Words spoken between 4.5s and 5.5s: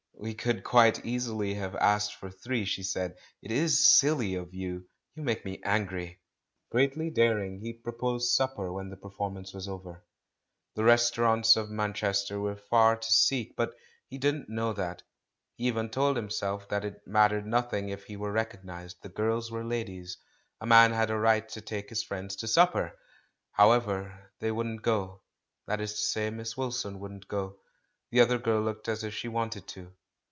you! You make